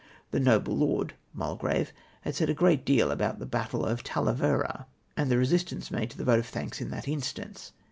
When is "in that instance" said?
6.81-7.71